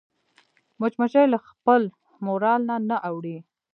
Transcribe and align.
مچمچۍ 0.79 1.25
له 1.33 1.39
خپل 1.47 1.81
مورال 2.25 2.61
نه 2.69 2.75
نه 2.89 2.97
اوړي 3.09 3.37